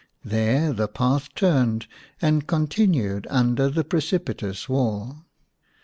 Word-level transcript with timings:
There 0.25 0.73
the 0.73 0.87
path 0.87 1.29
turned 1.35 1.85
and 2.23 2.47
continued 2.47 3.27
under 3.29 3.69
the 3.69 3.83
precipitous 3.83 4.67
wall. 4.67 5.25